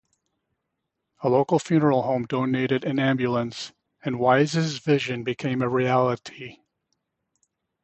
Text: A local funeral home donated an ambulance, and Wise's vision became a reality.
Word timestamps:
A 1.19 1.29
local 1.29 1.59
funeral 1.59 2.01
home 2.01 2.25
donated 2.25 2.83
an 2.85 2.97
ambulance, 2.97 3.71
and 4.03 4.17
Wise's 4.17 4.79
vision 4.79 5.23
became 5.23 5.61
a 5.61 5.69
reality. 5.69 6.57